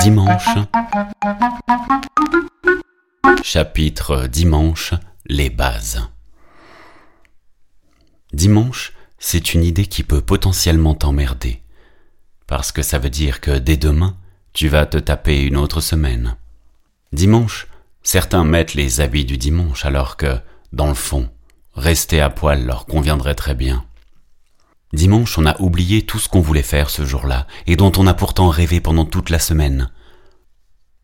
[0.00, 0.48] Dimanche.
[3.44, 4.94] Chapitre Dimanche,
[5.26, 6.08] les bases.
[8.32, 11.62] Dimanche, c'est une idée qui peut potentiellement t'emmerder.
[12.48, 14.16] Parce que ça veut dire que dès demain,
[14.52, 16.36] tu vas te taper une autre semaine.
[17.12, 17.68] Dimanche,
[18.02, 20.40] certains mettent les habits du dimanche alors que,
[20.72, 21.30] dans le fond,
[21.74, 23.84] rester à poil leur conviendrait très bien.
[24.92, 28.14] Dimanche, on a oublié tout ce qu'on voulait faire ce jour-là et dont on a
[28.14, 29.90] pourtant rêvé pendant toute la semaine.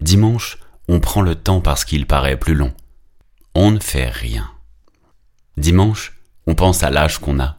[0.00, 2.72] Dimanche, on prend le temps parce qu'il paraît plus long.
[3.54, 4.50] On ne fait rien.
[5.56, 7.58] Dimanche, on pense à l'âge qu'on a.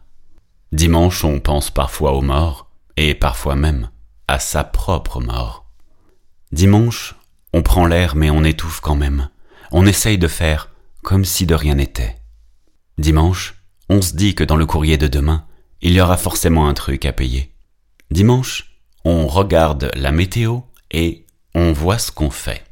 [0.71, 3.89] Dimanche, on pense parfois aux morts et parfois même
[4.27, 5.65] à sa propre mort.
[6.51, 7.15] Dimanche,
[7.53, 9.29] on prend l'air mais on étouffe quand même.
[9.71, 10.69] On essaye de faire
[11.03, 12.17] comme si de rien n'était.
[12.97, 13.55] Dimanche,
[13.89, 15.45] on se dit que dans le courrier de demain,
[15.81, 17.51] il y aura forcément un truc à payer.
[18.11, 20.59] Dimanche, on regarde la météo
[20.91, 22.63] et on voit ce qu'on fait.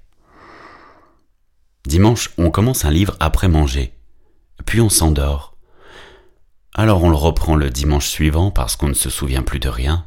[1.86, 3.94] Dimanche, on commence un livre après manger,
[4.66, 5.58] puis on s'endort.
[6.74, 10.06] Alors on le reprend le dimanche suivant parce qu'on ne se souvient plus de rien.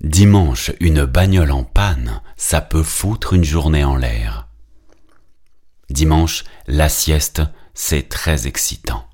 [0.00, 4.48] Dimanche, une bagnole en panne, ça peut foutre une journée en l'air.
[5.90, 7.42] Dimanche, la sieste,
[7.74, 9.09] c'est très excitant.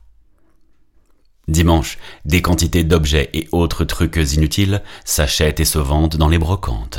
[1.49, 6.99] Dimanche, des quantités d'objets et autres trucs inutiles s'achètent et se vendent dans les brocantes.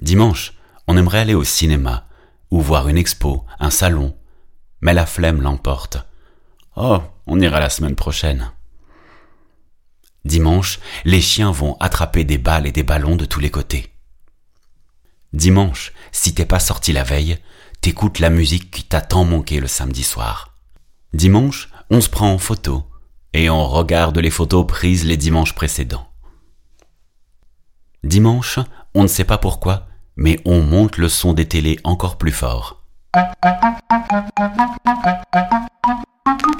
[0.00, 0.54] Dimanche,
[0.86, 2.06] on aimerait aller au cinéma,
[2.50, 4.16] ou voir une expo, un salon,
[4.80, 5.98] mais la flemme l'emporte.
[6.76, 8.52] Oh, on ira la semaine prochaine.
[10.24, 13.92] Dimanche, les chiens vont attraper des balles et des ballons de tous les côtés.
[15.34, 17.38] Dimanche, si t'es pas sorti la veille,
[17.82, 20.47] t'écoutes la musique qui t'a tant manqué le samedi soir.
[21.14, 22.84] Dimanche, on se prend en photo
[23.32, 26.06] et on regarde les photos prises les dimanches précédents.
[28.04, 28.58] Dimanche,
[28.94, 29.86] on ne sait pas pourquoi,
[30.16, 32.82] mais on monte le son des télés encore plus fort.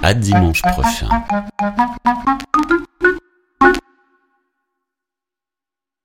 [0.02, 1.08] À dimanche prochain.